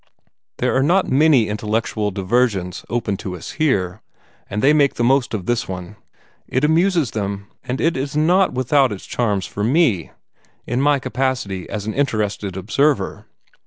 There 0.57 0.75
are 0.75 0.81
not 0.81 1.11
many 1.11 1.47
intellectual 1.47 2.09
diversions 2.09 2.83
open 2.89 3.17
to 3.17 3.35
us 3.35 3.51
here, 3.51 4.01
and 4.49 4.63
they 4.63 4.73
make 4.73 4.95
the 4.95 5.03
most 5.03 5.35
of 5.35 5.45
this 5.45 5.67
one. 5.67 5.95
It 6.47 6.63
amuses 6.63 7.11
them, 7.11 7.45
and 7.63 7.79
it 7.79 7.95
is 7.95 8.17
not 8.17 8.51
without 8.51 8.91
its 8.91 9.05
charms 9.05 9.45
for 9.45 9.63
me, 9.63 10.09
in 10.65 10.81
my 10.81 10.97
capacity 10.97 11.69
as 11.69 11.85
an 11.85 11.93
interested 11.93 12.57
observer. 12.57 13.27